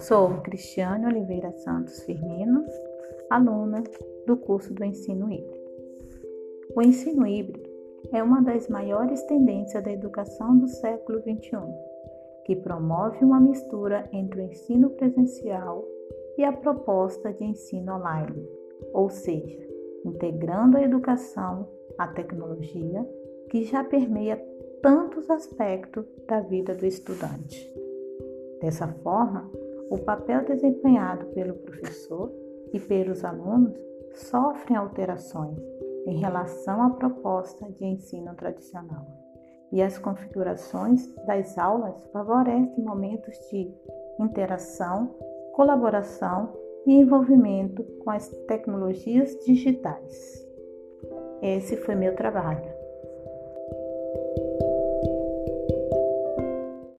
[0.00, 2.64] Sou Cristiane Oliveira Santos Firmino,
[3.28, 3.84] aluna
[4.26, 5.70] do curso do ensino híbrido.
[6.74, 7.68] O ensino híbrido
[8.10, 11.60] é uma das maiores tendências da educação do século XXI,
[12.46, 15.84] que promove uma mistura entre o ensino presencial
[16.38, 18.48] e a proposta de ensino online,
[18.94, 19.68] ou seja,
[20.02, 23.06] integrando a educação à tecnologia
[23.50, 24.42] que já permeia
[24.80, 27.70] tantos aspectos da vida do estudante.
[28.62, 29.50] Dessa forma,
[29.90, 32.32] o papel desempenhado pelo professor
[32.72, 33.76] e pelos alunos
[34.14, 35.58] sofrem alterações
[36.06, 39.04] em relação à proposta de ensino tradicional.
[39.72, 43.72] E as configurações das aulas favorecem momentos de
[44.18, 45.14] interação,
[45.52, 46.52] colaboração
[46.86, 50.48] e envolvimento com as tecnologias digitais.
[51.42, 52.79] Esse foi meu trabalho.